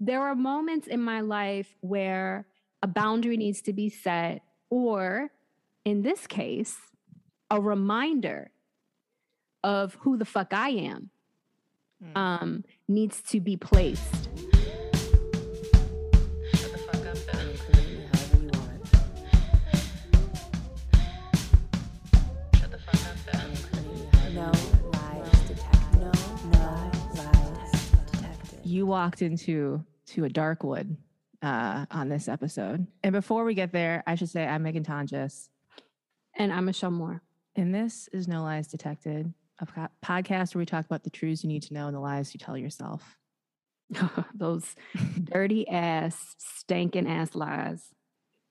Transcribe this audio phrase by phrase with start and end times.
[0.00, 2.46] there are moments in my life where
[2.82, 5.30] a boundary needs to be set, or
[5.84, 6.76] in this case,
[7.50, 8.50] a reminder
[9.62, 11.10] of who the fuck I am
[12.02, 12.16] Mm.
[12.16, 14.30] um, needs to be placed.
[16.54, 17.40] Shut the fuck up, though.
[17.50, 18.86] Include however you want.
[22.56, 23.46] Shut the fuck up, though.
[23.50, 24.50] Include however No
[24.94, 26.00] lies detected.
[26.00, 26.12] No,
[26.54, 26.64] no
[27.16, 28.60] lies detected.
[28.64, 30.96] you walked into to a dark wood
[31.42, 32.86] uh, on this episode.
[33.02, 35.48] And before we get there, I should say I'm Megan Tonjes,
[36.36, 37.22] And I'm Michelle Moore.
[37.56, 41.42] and this is No Lies Detected, a po- podcast where we talk about the truths
[41.44, 43.16] you need to know and the lies you tell yourself.
[44.34, 44.74] Those
[45.24, 47.82] dirty ass, stankin' ass lies.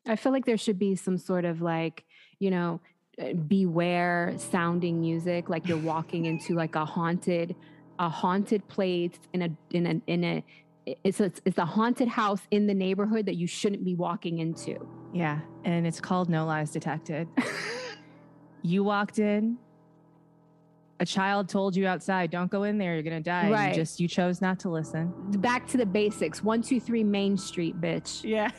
[0.08, 2.04] I feel like there should be some sort of like,
[2.40, 2.82] you know,
[3.22, 7.56] uh, beware sounding music, like you're walking into like a haunted,
[8.00, 10.44] a haunted place in a in a in a
[10.86, 14.88] it's a, it's a haunted house in the neighborhood that you shouldn't be walking into.
[15.14, 17.28] Yeah, and it's called No Lies Detected.
[18.62, 19.58] you walked in.
[21.02, 22.94] A child told you outside, "Don't go in there.
[22.94, 23.70] You're gonna die." Right.
[23.70, 25.14] You just you chose not to listen.
[25.38, 26.44] Back to the basics.
[26.44, 28.24] One, two, three, Main Street, bitch.
[28.24, 28.52] Yeah.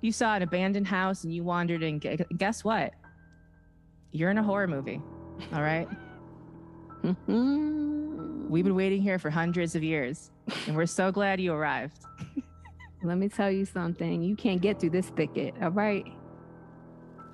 [0.00, 1.98] you saw an abandoned house and you wandered in.
[1.98, 2.92] Guess what?
[4.12, 5.00] You're in a horror movie.
[5.52, 5.88] All right.
[7.02, 8.01] Mm-hmm.
[8.52, 10.30] We've been waiting here for hundreds of years,
[10.66, 11.98] and we're so glad you arrived.
[13.02, 14.22] Let me tell you something.
[14.22, 16.04] You can't get through this thicket, all right?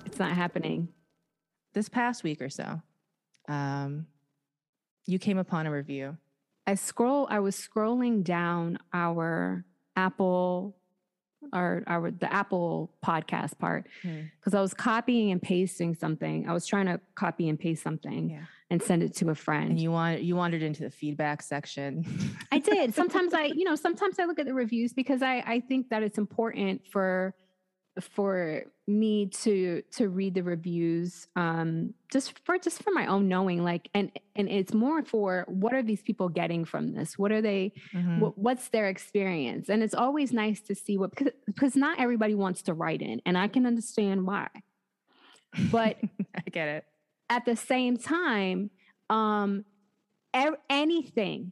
[0.05, 0.87] It's not happening.
[1.73, 2.81] This past week or so,
[3.49, 4.07] um,
[5.07, 6.15] you came upon a review.
[6.65, 9.65] I scroll I was scrolling down our
[9.97, 10.77] Apple
[11.51, 14.21] our our the Apple podcast part Hmm.
[14.39, 16.47] because I was copying and pasting something.
[16.47, 18.45] I was trying to copy and paste something Yeah.
[18.69, 19.71] And send it to a friend.
[19.71, 22.05] And you want you wandered into the feedback section.
[22.51, 22.93] I did.
[22.93, 26.03] Sometimes I, you know, sometimes I look at the reviews because I, I think that
[26.03, 27.33] it's important for
[27.99, 33.61] for me to to read the reviews um just for just for my own knowing
[33.61, 37.41] like and and it's more for what are these people getting from this what are
[37.41, 38.19] they Mhm.
[38.19, 42.35] what, what's their experience and it's always nice to see what because, because not everybody
[42.35, 44.47] wants to write in and i can understand why
[45.71, 45.97] but
[46.35, 46.85] I get it.
[47.29, 48.69] At the same time,
[49.09, 49.65] um,
[50.35, 51.51] e- anything,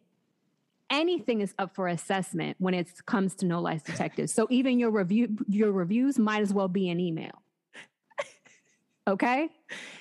[0.89, 4.33] anything is up for assessment when it comes to no lies detectives.
[4.33, 7.41] So even your review, your reviews might as well be an email.
[9.07, 9.47] Okay,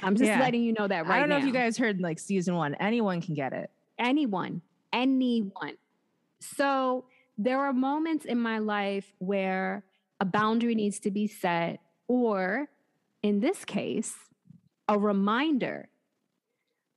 [0.02, 0.40] I'm just Yeah.
[0.40, 1.40] letting you know that right I don't know now.
[1.42, 2.74] if you guys heard like season one.
[2.74, 3.70] Anyone can get it.
[3.98, 4.60] anyone,
[4.92, 5.76] anyone.
[6.40, 7.06] So
[7.38, 9.84] there are moments in my life where
[10.20, 12.68] a boundary needs to be set, or
[13.22, 14.14] in this case,
[14.88, 15.88] a reminder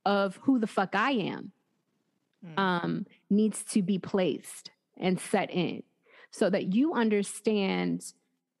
[0.04, 1.52] of who the fuck I am
[2.42, 2.58] Mm.
[2.58, 5.82] um, needs to be placed and set in
[6.30, 8.02] so that you understand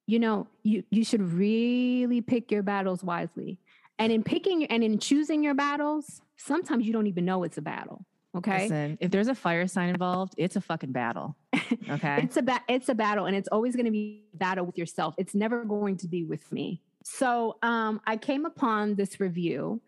[0.06, 3.58] you know you you should really pick your battles wisely
[3.98, 7.62] and in picking and in choosing your battles sometimes you don't even know it's a
[7.62, 8.04] battle
[8.36, 11.34] okay Listen, if there's a fire sign involved, it's a fucking battle.
[11.88, 12.20] Okay.
[12.24, 14.76] it's a ba- it's a battle and it's always going to be a battle with
[14.76, 19.80] yourself it's never going to be with me so um i came upon this review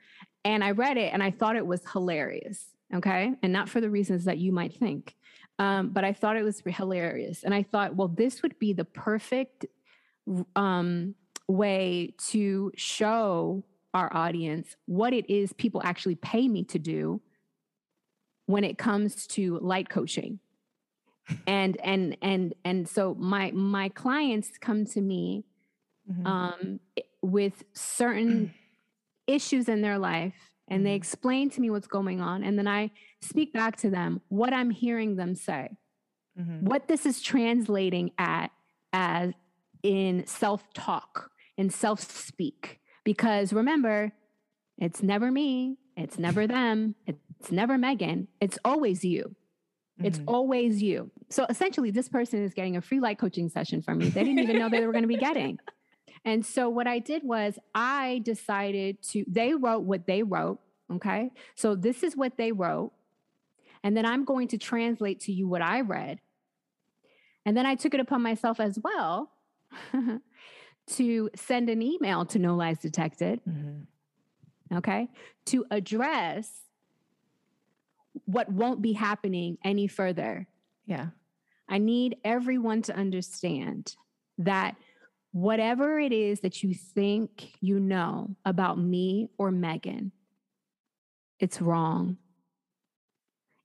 [0.44, 3.32] and i read it and i thought it was hilarious okay?
[3.42, 5.16] And not for the reasons that you might think
[5.58, 7.44] um, but i thought it was hilarious.
[7.44, 9.66] And i thought well this would be the perfect
[10.56, 11.14] um,
[11.48, 17.20] way to show our audience what it is people actually pay me to do
[18.46, 20.38] when it comes to light coaching.
[21.46, 25.44] And and and and so my my clients come to me
[26.12, 26.26] Mhm.
[26.26, 26.80] um
[27.22, 28.52] with certain
[29.26, 30.34] issues in their life
[30.68, 30.96] and they Mhm.
[30.96, 32.90] explain to me what's going on and then i
[33.20, 35.68] speak back to them what i'm hearing them say
[36.38, 36.62] Mhm.
[36.62, 38.50] what this is translating at
[38.92, 39.32] as
[39.82, 44.12] in self-talk and self-speak because remember
[44.78, 49.34] it's never me it's never them it's never megan it's always you
[50.02, 50.24] it's Mhm.
[50.26, 51.10] always you.
[51.28, 54.10] So essentially, this person is getting a free light coaching session from me.
[54.10, 55.60] They didn't even know they were going to be getting.
[56.24, 60.60] And so what I did was I decided to, they wrote what they wrote.
[60.92, 61.30] Okay.
[61.54, 62.92] So this is what they wrote.
[63.82, 66.20] And then I'm going to translate to you what I read.
[67.44, 69.32] And then I took it upon myself as well
[70.86, 73.86] to send an email to No Lies Detected Mhm.
[74.74, 75.08] okay,
[75.46, 76.60] to address
[78.26, 80.46] what won't be happening any further.
[80.86, 81.08] Yeah.
[81.68, 83.96] I need everyone to understand
[84.38, 84.76] that
[85.32, 90.12] whatever it is that you think you know about me or Megan,
[91.40, 92.18] it's wrong.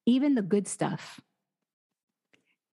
[0.05, 1.19] Even the good stuff.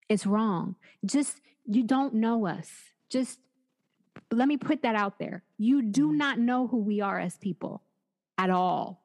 [0.10, 0.76] It's wrong.
[1.06, 2.72] Just, you don't know us.
[3.10, 3.40] Just
[4.32, 5.44] let me put that out there.
[5.58, 6.16] You do Mhm.
[6.18, 7.84] not know who we are as people
[8.38, 9.04] at all.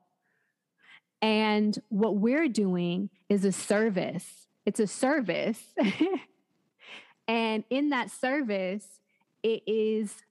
[1.20, 4.48] And what we're doing is a service.
[4.66, 5.75] It's a service.
[7.28, 9.00] and in that service,
[9.44, 10.25] it is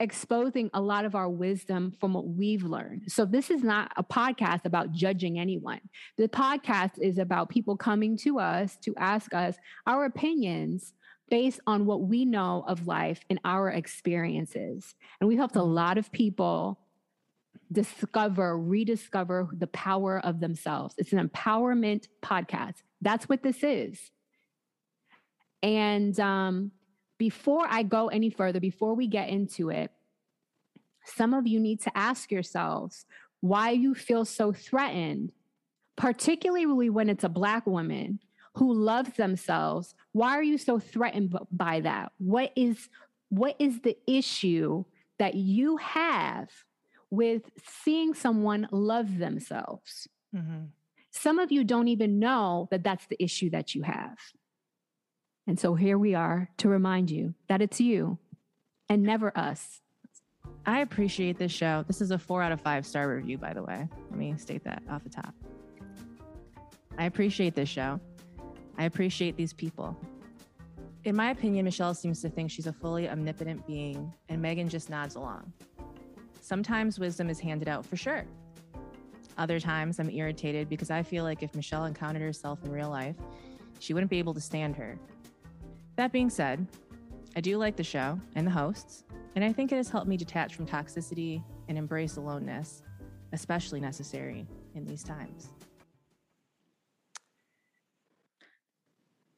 [0.00, 3.02] exposing a lot of our wisdom from what we've learned.
[3.06, 5.80] So this is not a podcast about judging anyone.
[6.16, 10.94] The podcast is about people coming to us to ask us our opinions
[11.30, 14.94] based on what we know of life and our experiences.
[15.20, 16.80] And we've helped a lot of people
[17.70, 20.94] discover, rediscover the power of themselves.
[20.98, 22.82] It's an empowerment podcast.
[23.00, 24.10] That's what this is.
[25.62, 26.72] And um,
[27.20, 29.92] before I go any further, before we get into it,
[31.04, 33.04] some of you need to ask yourselves
[33.42, 35.30] why you feel so threatened,
[35.96, 38.20] particularly when it's a Black woman
[38.54, 39.94] who loves themselves.
[40.12, 42.12] Why are you so threatened by that?
[42.16, 42.88] What is
[43.28, 44.84] what is the issue
[45.18, 46.48] that you have
[47.10, 50.08] with seeing someone love themselves?
[50.34, 50.68] Mhm.
[51.10, 54.18] Some of you don't even know that that's the issue that you have.
[55.50, 58.18] And so here we are to remind you that it's you
[58.88, 59.80] and never us.
[60.64, 61.84] I appreciate this show.
[61.88, 63.88] This is a four out of five star review, by the way.
[64.10, 65.34] Let me state that off the top.
[66.98, 67.98] I appreciate this show.
[68.78, 69.96] I appreciate these people.
[71.02, 74.88] In my opinion, Michelle seems to think she's a fully omnipotent being, and Megan just
[74.88, 75.52] nods along.
[76.40, 78.24] Sometimes wisdom is handed out for sure.
[79.36, 83.16] Other times I'm irritated because I feel like if Michelle encountered herself in real life,
[83.80, 84.96] she wouldn't be able to stand her.
[86.00, 86.66] That being said,
[87.36, 89.04] I do like the show and the hosts,
[89.34, 92.82] and I think it has helped me detach from toxicity and embrace aloneness,
[93.34, 95.50] especially necessary in these times.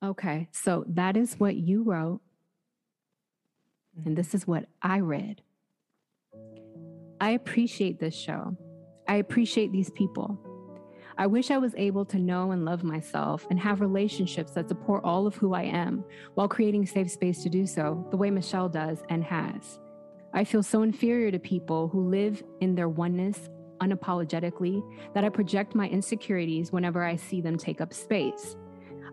[0.04, 2.20] Okay, so that is what you wrote,
[3.98, 4.10] mm-hmm.
[4.10, 5.42] and this is what I read.
[7.20, 8.56] I appreciate this show.
[9.08, 10.38] I appreciate these people.
[11.18, 15.04] I wish I was able to know and love myself and have relationships that support
[15.04, 16.04] all of who I am
[16.34, 19.78] while creating safe space to do so, the way Michelle does and has.
[20.32, 23.50] I feel so inferior to people who live in their oneness
[23.80, 24.82] unapologetically
[25.14, 28.56] that I project my insecurities whenever I see them take up space.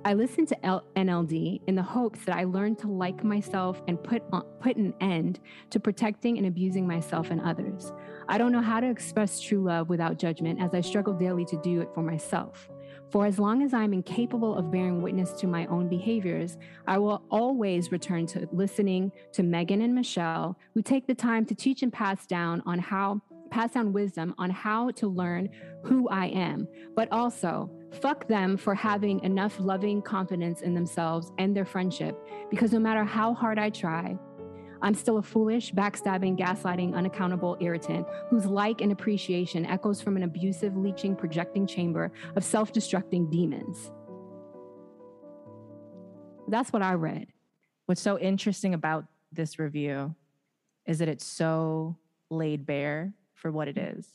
[0.06, 4.02] I listened to L- NLD in the hopes that I learned to like myself and
[4.02, 5.42] put on, put an end
[5.72, 7.92] to protecting and abusing myself and others.
[8.30, 11.58] I don't know how to express true love without judgment as I struggle daily to
[11.62, 12.70] do it for myself.
[13.12, 16.58] For as long as I'm incapable of bearing witness to my own behaviors,
[16.88, 21.56] I will always return to listening to Megan and Michelle, who take the time to
[21.56, 25.50] teach and pass down on how pass down wisdom on how to learn
[25.84, 31.56] who I am, but also fuck them for having enough loving confidence in themselves and
[31.56, 32.18] their friendship
[32.50, 34.18] because no matter how hard I try,
[34.82, 40.24] I'm still a foolish, backstabbing, gaslighting, unaccountable irritant whose like and appreciation echoes from an
[40.24, 43.92] abusive, leeching, projecting chamber of self destructing demons.
[46.48, 47.28] That's what I read.
[47.86, 50.16] What's so interesting about this review
[50.86, 51.98] is that it's so
[52.30, 54.08] laid bare for what it is.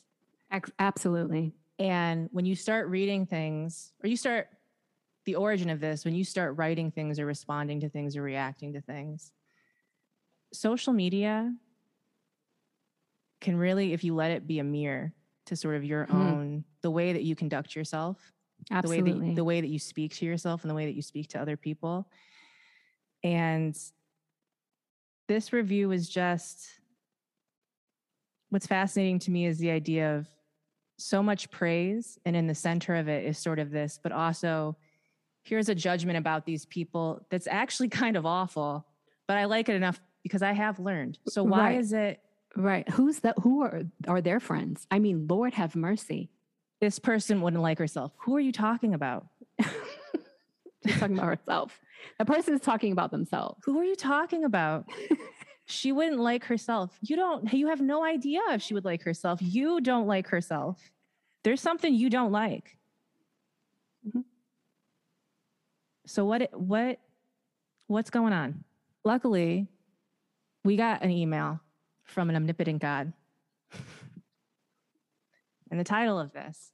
[0.78, 1.52] Absolutely.
[1.78, 4.48] And when you start reading things, or you start
[5.24, 8.74] the origin of this, when you start writing things or responding to things or reacting
[8.74, 9.32] to things,
[10.52, 11.52] social media
[13.40, 15.12] can really, if you let it be a mirror
[15.46, 16.14] to sort of your Mhm.
[16.14, 18.32] own, the way that you conduct yourself,
[18.70, 21.02] the way, that, the way that you speak to yourself and the way that you
[21.02, 22.08] speak to other people.
[23.22, 23.76] And
[25.26, 26.80] this review is just
[28.50, 30.28] what's fascinating to me is the idea of
[30.96, 34.76] so much praise and in the center of it is sort of this but also
[35.42, 38.86] here's a judgment about these people that's actually kind of awful
[39.26, 41.78] but i like it enough because i have learned so why Right.
[41.80, 42.20] is it
[42.56, 42.88] right.
[42.90, 43.34] Who's that?
[43.42, 44.86] Who are, are their friends?
[44.88, 46.30] I mean, Lord have mercy.
[46.80, 49.26] this person wouldn't like herself who are you talking about
[50.86, 51.80] She's talking about herself.
[52.18, 53.60] The person is talking about themselves.
[53.64, 54.84] who are you talking about
[55.66, 56.96] she wouldn't like herself.
[57.00, 59.40] You don't you have no idea if she would like herself.
[59.42, 60.90] You don't like herself.
[61.42, 62.76] There's something you don't like.
[64.06, 64.24] Mhm.
[66.06, 67.00] so what what
[67.86, 68.64] what's going on?
[69.04, 69.68] Luckily
[70.64, 71.60] we got an email
[72.04, 73.12] from an omnipotent god.
[75.70, 76.70] And the title of this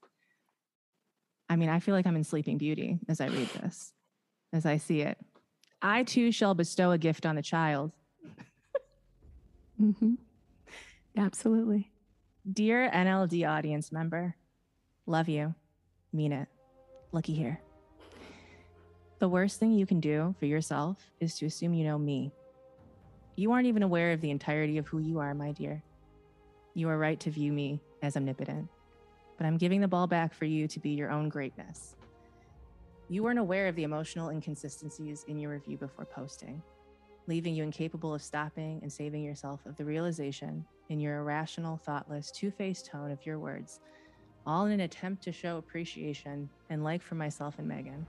[1.49, 3.95] i mean i feel like i'm in sleeping beauty as i read this
[4.53, 5.17] as i see it.
[5.81, 7.93] I too shall bestow a gift on the child
[9.81, 10.15] hmm
[11.17, 11.91] Absolutely.
[12.51, 14.37] Dear NLD audience member,
[15.07, 15.55] love you,
[16.13, 16.49] mean it.
[17.13, 17.61] Looky here.
[19.21, 22.31] The worst thing you can do for yourself is to assume you know me.
[23.37, 25.83] You aren't even aware of the entirety of who you are, my dear.
[26.75, 28.69] You are right to view me as omnipotent,
[29.39, 31.97] but I'm giving the ball back for you to be your own greatness.
[33.09, 36.63] You weren't aware of the emotional inconsistencies in your review before posting,
[37.27, 42.31] leaving you incapable of stopping and saving yourself of the realization in your irrational, thoughtless,
[42.31, 43.81] two faced tone of your words,
[44.47, 48.07] all in an attempt to show appreciation and like for myself and Megan.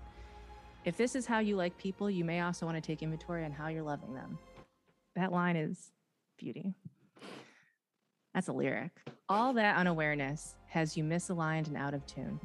[0.84, 3.52] If this is how you like people, you may also want to take inventory on
[3.52, 4.40] how you're loving them.
[5.16, 5.92] That line is
[6.38, 6.74] beauty.
[8.34, 8.92] That's a lyric.
[9.30, 12.40] All that unawareness has you misaligned and out of tune.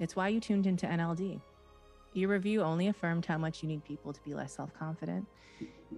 [0.00, 1.40] It's why you tuned into NLD.
[2.14, 5.26] Your review only affirmed how much you need people to be less self confident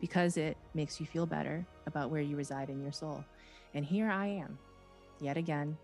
[0.01, 3.23] because it makes you feel better about where you reside in your soul.
[3.75, 4.59] And here I am,
[5.21, 5.77] yet again,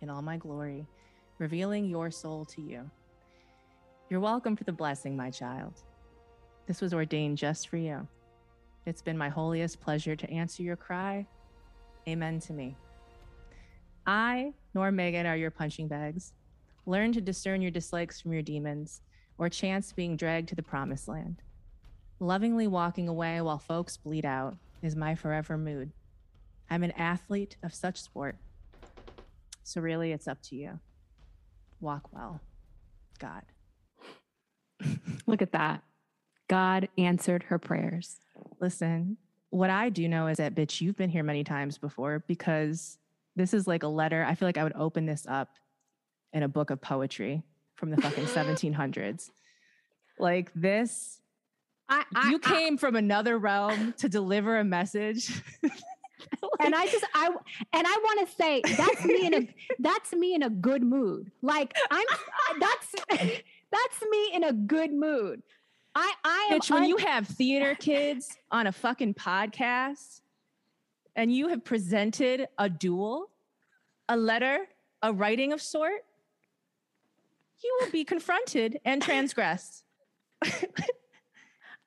[0.00, 0.86] in all my glory,
[1.36, 2.90] revealing your soul to you.
[4.08, 5.74] You're welcome for the blessing, my child.
[6.66, 8.08] This was ordained just for you.
[8.86, 11.26] It's been my holiest pleasure to answer your cry.
[12.08, 12.74] Amen to me.
[14.06, 16.32] I nor Megan are your punching bags.
[16.86, 19.02] Learn to discern your dislikes from your demons
[19.38, 21.42] or chance being dragged to the promised land.
[22.20, 25.92] Lovingly walking away while folks bleed out is my forever mood.
[26.68, 28.36] I'm an athlete of such sport.
[29.62, 30.80] So, really, it's up to you.
[31.80, 32.40] Walk well.
[33.18, 33.42] God.
[35.26, 35.82] Look at that.
[36.48, 38.20] God answered her prayers.
[38.60, 39.18] Listen,
[39.50, 42.98] what I do know is that, bitch, you've been here many times before because
[43.36, 44.24] this is like a letter.
[44.24, 45.50] I feel like I would open this up
[46.32, 47.42] in a book of poetry
[47.78, 49.30] from the fucking 1700s.
[50.18, 51.20] Like this,
[51.88, 55.30] I, I you I- came from another realm to deliver a message.
[56.60, 60.34] and I just I and I want to say that's me in a that's me
[60.34, 61.30] in a good mood.
[61.40, 62.04] Like I'm
[62.60, 65.42] that's that's me in a good mood.
[65.94, 70.20] I I am Bitch, when un- you have theater kids on a fucking podcast
[71.14, 73.30] and you have presented a duel,
[74.08, 74.66] a letter,
[75.02, 76.04] a writing of sort,
[77.62, 79.84] you will be confronted and transgressed.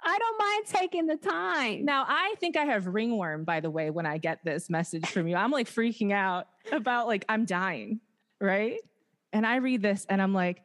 [0.03, 1.85] I don't mind taking the time.
[1.85, 5.27] Now, I think I have ringworm, by the way, when I get this message from
[5.27, 5.35] you.
[5.35, 7.99] I'm like freaking out about like I'm dying,
[8.39, 8.79] right?
[9.31, 10.63] And I read this and I'm like,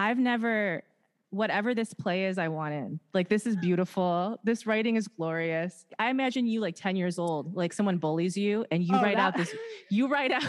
[0.00, 0.82] I've never,
[1.30, 3.00] whatever this play is, I want in.
[3.14, 4.38] Like, this is beautiful.
[4.42, 5.86] This writing is glorious.
[5.98, 9.18] I imagine you like 10 years old, like someone bullies you and you Oh, write
[9.18, 9.54] out this,
[9.90, 10.44] you write out.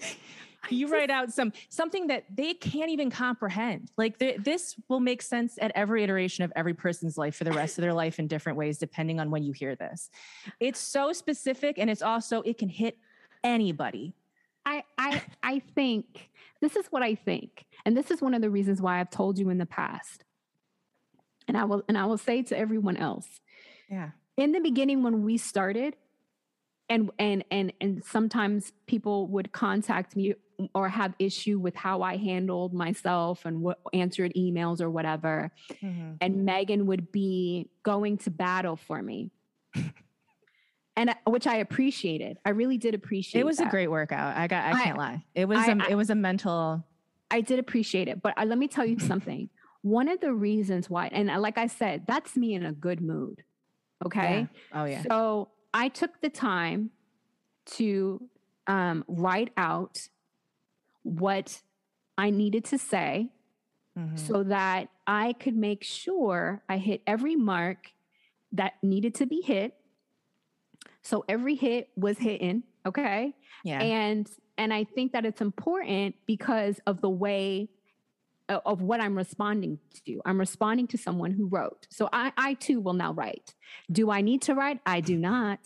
[0.70, 5.22] you write out some something that they can't even comprehend like th- this will make
[5.22, 8.26] sense at every iteration of every person's life for the rest of their life in
[8.26, 10.10] different ways depending on when you hear this
[10.60, 12.96] it's so specific and it's also it can hit
[13.44, 14.14] anybody
[14.66, 17.64] I I I think this is what I think.
[17.86, 20.24] And this is one of the reasons why I've told you in the past.
[21.46, 23.40] And I will and I will say to everyone else,
[23.88, 25.96] yeah in the beginning when we started
[26.88, 30.34] and and and and sometimes people would contact me
[30.74, 35.50] or have issue with how I handled myself and what answered emails or whatever
[35.82, 39.30] and Megan would be going to battle for me.
[40.96, 42.38] and which I appreciated.
[42.44, 45.24] I really did appreciate it was a great workout i got i I- can't lie
[45.34, 46.84] it was I- a, I- it was a mental
[47.30, 49.50] I did appreciate it, but uh, let me tell you something.
[49.82, 53.44] One of the reasons why, and like I said, that's me in a good mood.
[54.06, 54.48] Okay.
[54.72, 54.80] yeah.
[54.80, 56.88] oh yeah So I took the time
[57.76, 58.22] to
[58.66, 60.00] um, write out
[61.08, 61.62] what
[62.16, 63.30] I needed to say
[63.96, 64.18] Mhm.
[64.18, 67.92] so that I could make sure I hit every mark
[68.52, 69.74] that needed to be hit.
[71.02, 72.62] So every hit was hitting.
[72.86, 73.34] Okay
[73.64, 77.68] yeah and and i think that it's important because of the way
[78.48, 82.80] of what i'm responding to i'm responding to someone who wrote so i i too
[82.80, 83.54] will now write
[83.90, 85.58] do i need to write i do not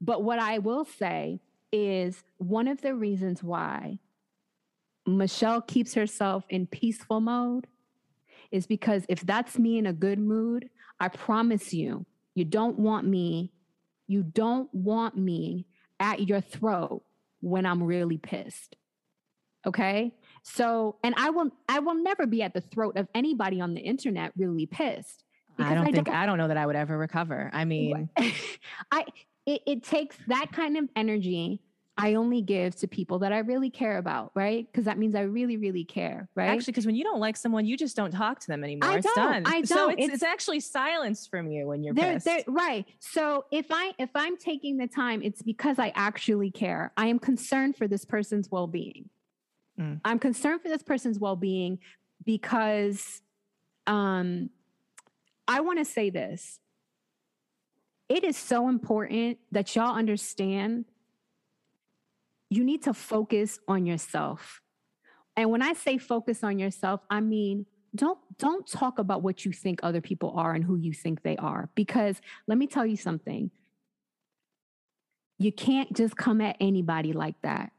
[0.00, 1.40] but what i will say
[1.72, 3.98] is one of the reasons why
[5.06, 7.66] michelle keeps herself in peaceful mode
[8.50, 10.68] is because if that's me in a good mood
[11.00, 13.52] i promise you you don't want me
[14.06, 15.66] you don't want me
[16.00, 17.02] at your throat
[17.40, 18.76] when I'm really pissed.
[19.66, 20.12] Okay?
[20.42, 23.80] So, and I will I will never be at the throat of anybody on the
[23.80, 25.24] internet really pissed.
[25.58, 28.08] i don't because think i don't know that i would ever recover i mean
[28.90, 29.04] I
[29.46, 31.60] it, it takes that kind of energy
[31.96, 34.66] I only give to people that I really care about, right?
[34.66, 36.48] Because that means I really, really care, right?
[36.48, 38.90] Actually, because when you don't like someone, you just don't talk to them anymore.
[38.90, 39.14] I it's don't.
[39.14, 39.42] done.
[39.46, 39.92] I don't.
[39.92, 42.24] it's, It's- it's actually silence from you when you're They're- pissed.
[42.24, 42.84] they're- right.
[42.98, 46.92] So if I if I'm taking the time, it's because I actually care.
[46.96, 49.08] I am concerned for this person's well-being.
[49.78, 50.00] Mm.
[50.04, 51.78] I'm concerned for this person's well-being
[52.24, 53.22] because
[53.86, 54.50] um,
[55.46, 56.58] I want to say this.
[58.08, 60.86] It is so important that y'all understand
[62.56, 64.60] you need to focus on yourself.
[65.36, 69.52] And when I say focus on yourself, I mean don't don't talk about what you
[69.52, 72.96] think other people are and who you think they are because let me tell you
[72.96, 73.50] something.
[75.38, 77.72] You can't just come at anybody like that.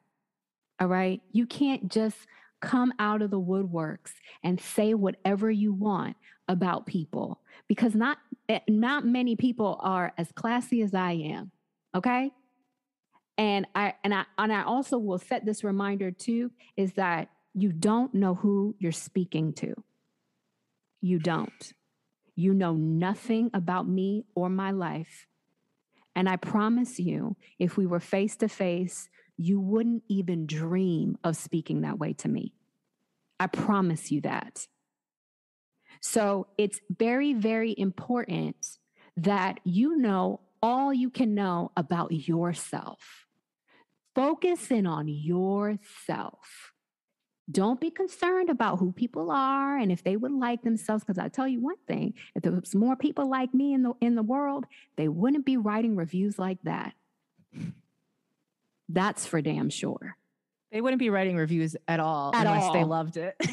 [0.79, 1.22] All right?
[1.32, 2.17] You can't just
[2.62, 4.12] come out of the woodworks
[4.44, 6.17] and say whatever you want
[6.48, 8.17] about people because not
[8.50, 11.51] eh, not many people are as classy as I am.
[11.94, 12.32] Okay?
[13.38, 17.72] And I and I and I also will set this reminder too is that you
[17.72, 19.74] don't know who you're speaking to.
[21.01, 21.74] You don't.
[22.36, 25.27] You know nothing about me or my life.
[26.15, 31.36] And I promise you, if we were face to face, you wouldn't even dream of
[31.36, 32.54] speaking that way to me.
[33.39, 34.68] I promise you that.
[36.00, 38.77] So it's very, very important
[39.18, 43.25] that you know all you can know about yourself.
[44.15, 46.72] Focus in on yourself.
[47.51, 51.03] Don't be concerned about who people are and if they would like themselves.
[51.03, 53.93] Because I tell you one thing: if there was more people like me in the
[54.01, 56.93] in the world, they wouldn't be writing reviews like that.
[58.89, 60.17] That's for damn sure.
[60.72, 63.36] They wouldn't be writing reviews at all At unless they loved it.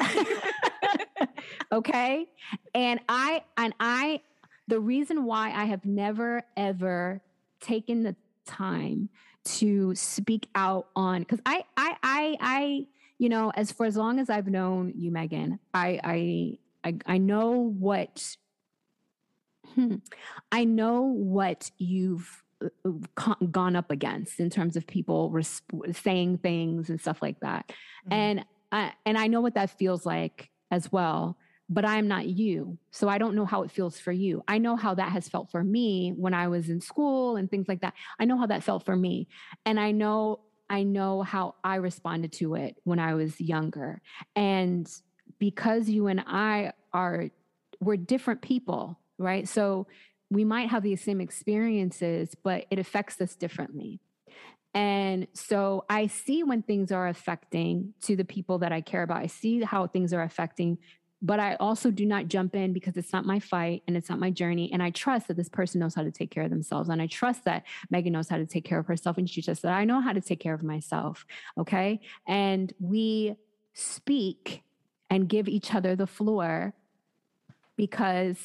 [1.71, 2.27] okay
[2.75, 4.21] and i and i
[4.67, 7.21] the reason why i have never ever
[7.59, 8.15] taken the
[8.45, 9.09] time
[9.45, 14.19] to speak out on because I, I i i you know as for as long
[14.19, 16.57] as i've known you megan i i
[16.89, 18.35] i, I know what
[19.75, 19.95] hmm,
[20.51, 22.91] i know what you've uh,
[23.51, 27.71] gone up against in terms of people res- saying things and stuff like that
[28.07, 28.11] Mhm.
[28.13, 31.37] and I, and I know what that feels like as well
[31.69, 34.43] but i'm not you so i don't know how it feels for you.
[34.47, 37.67] I know how that has felt for me when i was in school and things
[37.67, 37.93] like that.
[38.19, 39.27] I know how that felt for me
[39.65, 44.01] and i know i know how i responded to it when i was younger.
[44.35, 44.89] And
[45.39, 47.29] because you and i are
[47.79, 49.47] we're different people right?
[49.47, 49.87] So
[50.29, 53.99] we might have the same experiences but it affects us differently.
[54.73, 59.17] And so I see when things are affecting to the people that I care about.
[59.17, 60.79] I see how things are affecting,
[61.23, 64.19] but I also do not jump in because it's not my fight and it's not
[64.19, 64.69] my journey.
[64.73, 66.89] And I trust that this person knows how to take care of themselves.
[66.89, 69.17] And I trust that Megan knows how to take care of herself.
[69.17, 71.25] And she just said, I know how to take care of myself.
[71.57, 72.01] Okay.
[72.27, 73.37] And we
[73.73, 74.63] speak
[75.09, 76.73] and give each other the floor
[77.77, 78.37] because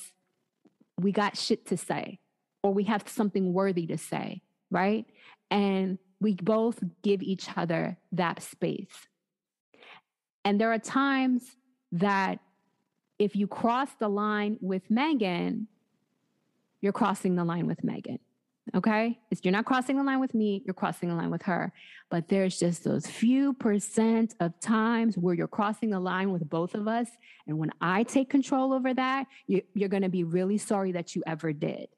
[0.97, 2.21] we got shit to say
[2.63, 4.41] or we have something worthy to say.
[4.71, 5.05] Right.
[5.51, 9.09] And we both give each other that space.
[10.45, 11.43] And there are times
[11.93, 12.39] that
[13.19, 15.69] if you cross the line with Megan,
[16.81, 18.19] you're crossing the line with Megan.
[18.75, 19.19] Okay?
[19.31, 21.73] It's, you're not crossing the line with me, you're crossing the line with her.
[22.11, 26.75] But there's just those few percent of times where you're crossing the line with both
[26.75, 27.09] of us.
[27.47, 31.17] And when I take control over that, you, you're going to be really sorry that
[31.17, 31.89] you ever did.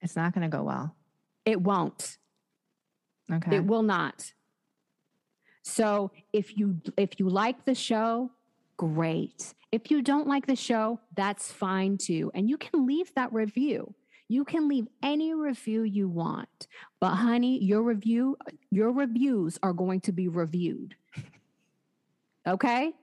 [0.00, 0.94] it's not going to go well.
[1.44, 2.18] It won't.
[3.30, 3.56] Okay.
[3.56, 4.32] It will not.
[5.62, 8.30] So if you if you like the show,
[8.76, 9.54] great.
[9.70, 12.30] If you don't like the show, that's fine too.
[12.34, 13.94] And you can leave that review.
[14.28, 16.68] You can leave any review you want.
[17.00, 18.36] But honey, your review
[18.70, 20.94] your reviews are going to be reviewed.
[22.46, 22.94] Okay?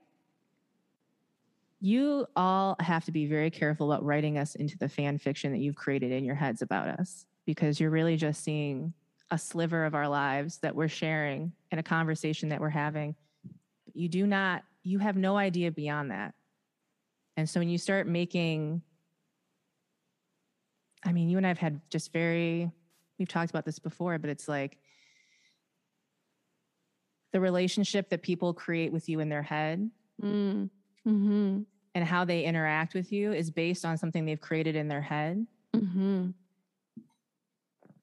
[1.80, 5.58] you all have to be very careful about writing us into the fan fiction that
[5.58, 8.92] you've created in your heads about us because you're really just seeing
[9.30, 13.14] a sliver of our lives that we're sharing in a conversation that we're having.
[13.92, 16.34] You do not, you have no idea beyond that.
[17.36, 18.82] And so when you start making,
[21.04, 22.70] I mean, you and I have had just very,
[23.18, 24.78] we've talked about this before, but it's like
[27.32, 29.90] the relationship that people create with you in their head
[30.22, 30.70] Mm.
[31.06, 31.60] Mm-hmm.
[31.94, 35.46] and how they interact with you is based on something they've created in their head.
[35.74, 36.30] Mm-hmm.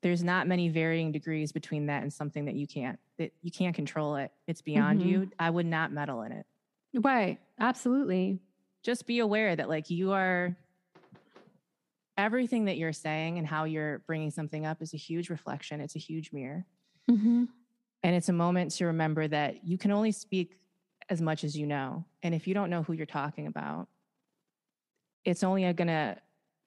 [0.04, 3.74] There's not many varying degrees between that and something that you can't that you can't
[3.76, 4.32] control it.
[4.48, 5.06] It's beyond Mhm.
[5.06, 5.32] you.
[5.40, 6.46] I would not meddle in it.
[6.94, 7.40] Right.
[7.58, 8.42] Absolutely.
[8.84, 10.56] Just be aware that like you are
[12.18, 15.80] everything that you're saying and how you're bringing something up is a huge reflection.
[15.80, 16.66] It's a huge mirror.
[17.10, 17.46] Mm-hmm.
[18.04, 20.60] And it's a moment to remember that you can only speak
[21.10, 22.04] as much as you know.
[22.22, 23.88] And if you don't know who you're talking about,
[25.24, 26.18] it's only going to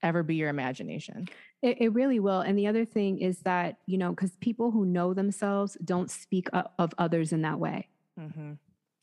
[0.02, 1.28] ever be your imagination.
[1.62, 2.40] It, it really will.
[2.40, 6.48] And the other thing is that, you know, because people who know themselves don't speak
[6.52, 7.88] of others in that way.
[8.18, 8.52] Mm-hmm.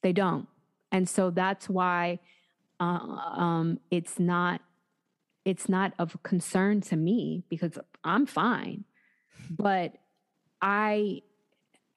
[0.01, 0.47] They don't.
[0.91, 2.19] and so that's why
[2.79, 4.61] uh, um, it's not
[5.45, 8.85] it's not of concern to me because I'm fine,
[9.49, 9.93] but
[10.61, 11.21] I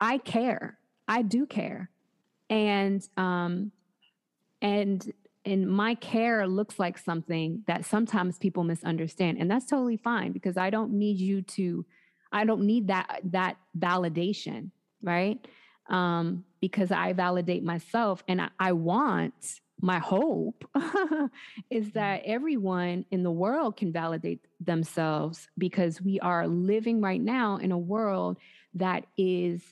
[0.00, 0.78] I care.
[1.06, 1.90] I do care,
[2.50, 3.70] and um,
[4.60, 5.12] and
[5.46, 10.56] and my care looks like something that sometimes people misunderstand, and that's totally fine because
[10.56, 11.86] I don't need you to.
[12.32, 14.70] I don't need that that validation,
[15.02, 15.38] right?
[15.88, 20.64] Um, because I validate myself, and I, I want my hope
[21.70, 27.58] is that everyone in the world can validate themselves because we are living right now
[27.58, 28.38] in a world
[28.74, 29.62] that is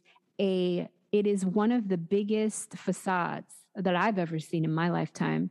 [0.41, 5.51] a it is one of the biggest facades that I've ever seen in my lifetime.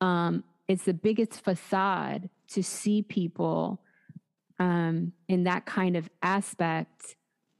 [0.00, 3.80] Um, it's the biggest facade to see people
[4.58, 7.16] um, in that kind of aspect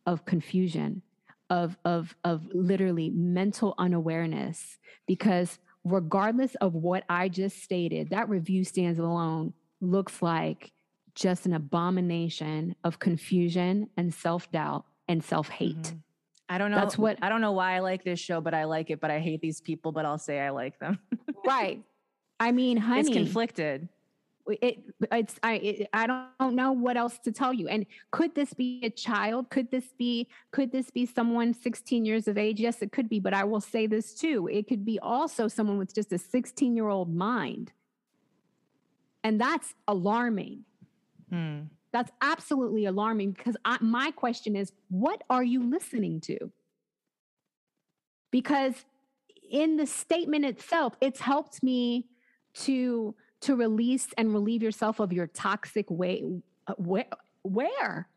[0.07, 1.03] of confusion,
[1.51, 8.65] of of of literally mental unawareness, because regardless of what I just stated, that review
[8.65, 10.73] stands alone looks like
[11.15, 15.77] just an abomination of confusion and self doubt and self hate.
[15.77, 16.03] Mhm.
[16.53, 16.77] I don't know.
[16.77, 19.01] That's what- I don't know why I like this show, but I like it.
[19.01, 19.91] But I hate these people.
[19.91, 20.99] But I'll say I like them.
[21.45, 21.83] Right.
[22.39, 23.89] I mean, honey, it's conflicted.
[24.47, 24.79] it
[25.11, 27.67] it's I it, I don't know what else to tell you.
[27.69, 29.51] And could this be a child?
[29.51, 32.61] Could this be could this be someone 16 years of age?
[32.61, 34.49] Yes, it could be, but I will say this too.
[34.53, 37.73] It could be also someone with just a 16-year-old mind.
[39.25, 40.65] And that's alarming.
[41.31, 41.61] Hmm.
[41.93, 46.51] That's absolutely alarming because I, my question is what are you listening to?
[48.31, 48.75] Because
[49.51, 52.07] in the statement itself, it's helped me
[52.55, 56.23] to to release and relieve yourself of your toxic way
[56.67, 57.07] uh, where
[57.43, 58.09] where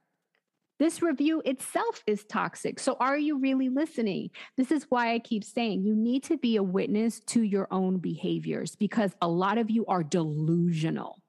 [0.77, 2.79] this review itself is toxic.
[2.79, 4.29] So, are you really listening?
[4.57, 7.97] This is why I keep saying you need to be a witness to your own
[7.97, 11.21] behaviors because a lot of you are delusional.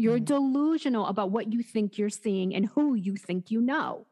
[0.00, 0.24] You're Mhm.
[0.24, 4.06] delusional about what you think you're seeing and who you think you know.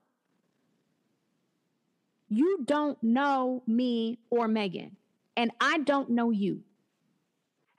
[2.29, 4.97] You don't know me or Megan,
[5.37, 6.63] and I don't know you.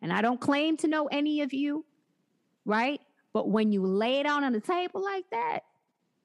[0.01, 1.85] And I don't claim to know any of you,
[2.65, 2.99] right?
[3.31, 5.65] But when you lay it out on the table like that,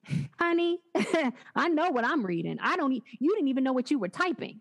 [0.38, 0.80] honey,
[1.54, 2.58] I know what I'm reading.
[2.60, 4.60] I don't, e- you didn't even know what you were typing.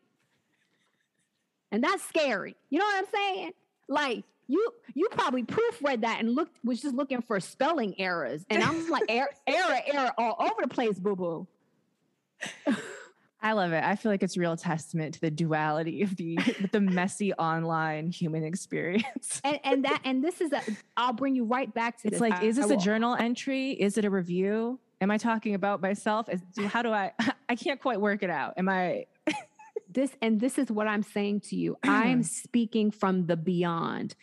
[1.71, 2.55] And that's scary.
[2.69, 3.51] You know what I'm saying?
[3.87, 8.45] Like, you you probably proofread that and looked was just looking for spelling errors.
[8.49, 11.47] And I'm like, error, error, error all over the place, boo-boo.
[13.45, 13.83] I love it.
[13.83, 16.37] I feel like it's a real testament to the duality of the
[16.71, 19.41] the messy online human experience.
[19.43, 20.61] And and that and this is a
[20.95, 22.21] I'll bring you right back to It's this.
[22.21, 23.71] like, I- is this a journal entry?
[23.71, 24.79] Is it a review?
[25.01, 26.29] Am I talking about myself?
[26.29, 27.11] Is, how do I?
[27.49, 28.53] I can't quite work it out.
[28.55, 29.05] Am I?
[29.93, 31.77] This and this is what i'm saying to you.
[31.83, 32.25] I am mm.
[32.25, 34.15] speaking from the beyond.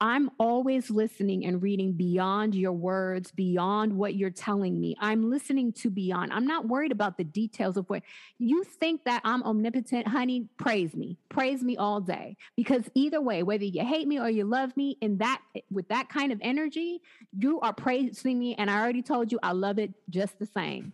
[0.00, 4.96] I'm always listening and reading beyond your words beyond what you're telling me.
[5.00, 6.32] I'm listening to beyond.
[6.32, 8.02] I'm not worried about the details of what
[8.38, 10.48] you think that i'm omnipotent honey?
[10.58, 11.16] Praise me.
[11.28, 12.36] Praise me all day.
[12.56, 16.08] Because either way whether you hate me or you love me in that with that
[16.08, 17.00] kind of energy
[17.38, 20.92] you are praising me and i already told you i love it just the same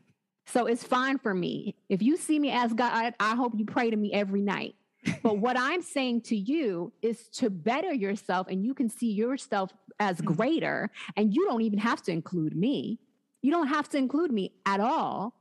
[0.53, 1.77] so it's fine for me.
[1.89, 4.75] If you see me as God, I, I hope you pray to me every night.
[5.23, 9.71] But what I'm saying to you is to better yourself and you can see yourself
[9.99, 10.35] as mm-hmm.
[10.35, 12.99] greater and you don't even have to include me.
[13.43, 15.35] You don't have to include me at all.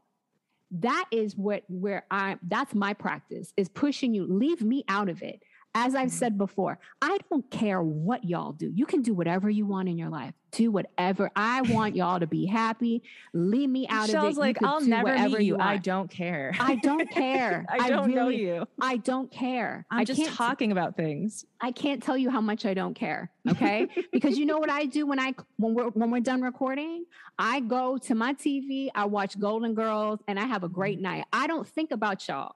[0.72, 5.24] That is what where I that's my practice is pushing you leave me out of
[5.24, 5.42] it.
[5.76, 8.72] As I've said before, I don't care what y'all do.
[8.74, 10.34] You can do whatever you want in your life.
[10.52, 11.30] Do whatever.
[11.36, 13.04] I want y'all to be happy.
[13.36, 14.14] Leave me out of it.
[14.18, 15.58] Michelle's You like, I'll never meet you.
[15.60, 16.56] I don't care.
[16.60, 17.68] I don't care.
[17.70, 18.68] I don't know really- you.
[18.82, 19.86] I don't care.
[19.92, 21.46] I'm I just talking about things.
[21.62, 23.32] I can't tell you how much I don't care.
[23.50, 27.06] Okay, because you know what I do when I when we're when we're done recording,
[27.40, 30.76] I go to my TV, I watch Golden Girls, and I have a Mm-hmm.
[30.76, 31.26] great night.
[31.34, 32.56] I don't think about y'all.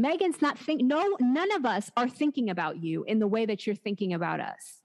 [0.00, 0.82] Megan's not think.
[0.82, 4.40] No, none of us are thinking about you in the way that you're thinking about
[4.40, 4.80] us.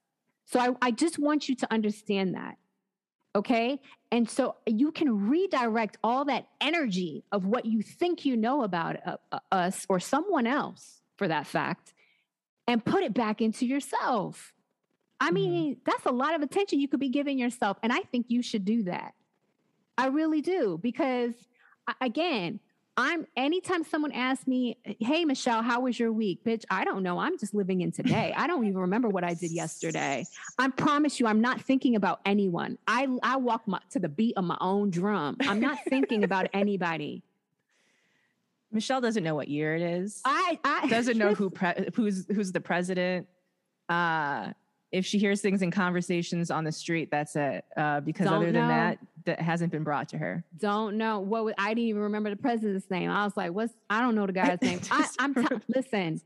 [0.46, 2.58] So I, I just want you to understand that.
[3.36, 3.80] Okay.
[4.12, 8.98] And so you can redirect all that energy of what you think you know about
[9.06, 11.94] uh, uh, us or someone else, for that fact,
[12.68, 14.54] and put it back into yourself.
[15.20, 17.78] I mean, that's a lot of attention you could be giving yourself.
[17.82, 19.14] And I think you should do that.
[19.98, 20.80] I really do.
[20.82, 21.34] Because
[22.02, 22.60] again,
[22.96, 26.44] I'm anytime someone asks me, Hey, Michelle, how was your week?
[26.44, 27.18] Bitch, I don't know.
[27.18, 28.34] I'm just living in today.
[28.36, 30.26] I don't even remember what I did yesterday.
[30.60, 32.78] I promise you, I'm not thinking about anyone.
[32.88, 35.38] I, I walk my, to the beat of my own drum.
[35.42, 37.24] I'm not thinking about anybody.
[38.72, 40.22] Michelle doesn't know what year it is.
[40.26, 43.28] I, I doesn't know who pre- who's who's the president.
[43.90, 44.54] Uh,
[44.94, 47.66] if she hears things in conversations on the street, that's it.
[47.76, 48.68] Uh, because Don't other than know.
[48.68, 50.46] that, that hasn't been brought to her.
[50.60, 53.10] Don't know what was, I didn't even remember the president's name.
[53.10, 53.74] I was like, "What's?
[53.90, 56.22] I don't know the guy's name." I, I'm t- listen.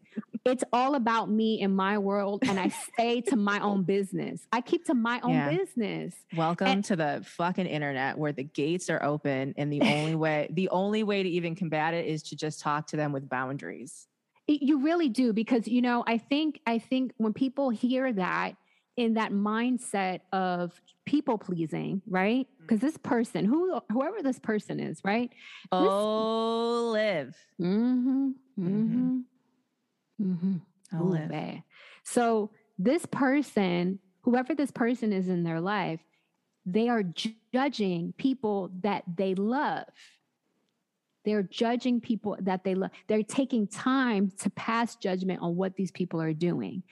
[0.46, 4.46] It's all about me and my world, and I stay to my own business.
[4.52, 5.50] I keep to my own Yeah.
[5.56, 6.14] business.
[6.36, 10.48] Welcome And- to the fucking internet where the gates are open and the only way
[10.52, 14.08] the only way to even combat it is to just talk to them with boundaries.
[14.48, 18.56] It- you really do because you know I think I think when people hear that
[18.96, 22.48] in that mindset of people pleasing, right?
[22.62, 25.32] Because this person, who whoever this person is, right?
[25.72, 27.36] Oh, live.
[27.62, 28.30] Mm-hmm.
[28.60, 29.10] Mm-hmm.
[29.10, 29.24] Mhm.
[30.22, 30.56] Mm-hmm.
[30.94, 31.30] Oh, Ooh, live.
[31.30, 31.64] bad.
[32.04, 36.00] So this person, whoever this person is in their life,
[36.66, 37.04] they are
[37.54, 39.86] judging people that they love.
[41.28, 42.92] They're judging people that they love.
[43.08, 46.84] They're taking time to pass judgment on what these people are doing.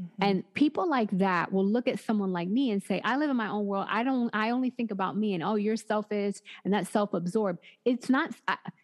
[0.00, 0.08] Mhm.
[0.20, 3.36] And people like that will look at someone like me and say, I live in
[3.36, 3.86] my own world.
[3.88, 7.60] I don't, I only think about me and oh, you're selfish and that's self absorbed.
[7.84, 8.32] It's not,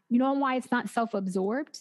[0.08, 1.80] you know why it's not self absorbed?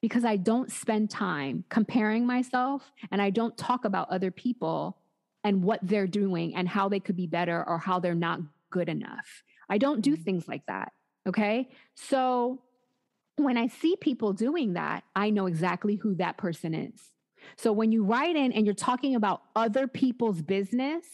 [0.00, 4.96] Because I don't spend time comparing myself and I don't talk about other people
[5.44, 8.88] and what they're doing and how they could be better or how they're not good
[8.88, 9.42] enough.
[9.68, 10.24] I don't do Mhm.
[10.24, 10.94] things like that.
[11.26, 11.68] Okay.
[11.94, 12.62] So
[13.36, 17.00] when I see people doing that, I know exactly who that person is.
[17.56, 21.04] So when you write in and you're talking about other people's business,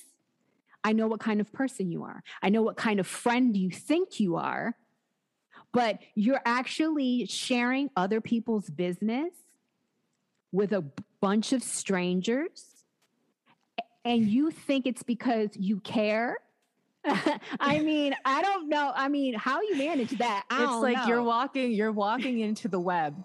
[0.85, 2.23] I know what kind of person you are.
[2.43, 4.77] I know what kind of friend you think you are,
[5.73, 9.33] but you're actually sharing other people's business
[10.53, 10.85] with a
[11.21, 12.77] bunch of strangers
[14.07, 16.39] and you think it's because you care.
[17.61, 18.93] I mean, I don't know.
[18.95, 20.45] I mean, how you manage that?
[20.51, 23.23] I it's like you're walking you're walking into the web.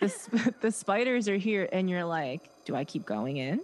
[0.00, 3.60] The, the spiders are here and you're like, do I keep going in?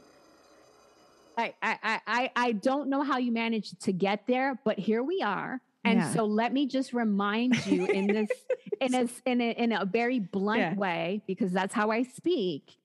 [1.36, 5.02] I, I, I- I, I don't know how you managed to get there, but here
[5.02, 5.60] we are.
[5.84, 6.12] And Yeah.
[6.12, 8.30] so let me just remind you in this,
[8.80, 10.74] in a, in a, in a very blunt Yeah.
[10.74, 12.76] way, because that's how I speak.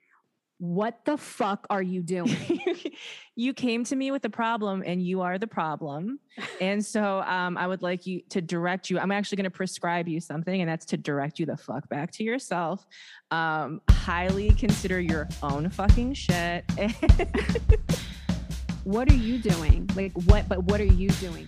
[0.63, 2.37] What the fuck are you doing?
[3.35, 6.19] you came to me with a problem and you are the problem.
[6.61, 8.97] And so um, I would like you to direct you.
[8.97, 12.11] I'm actually going to prescribe you something, and that's to direct you the fuck back
[12.11, 12.87] to yourself.
[13.29, 16.63] Um, highly consider your own fucking shit.
[18.85, 19.89] what are you doing?
[19.97, 21.45] Like what, but what are you doing?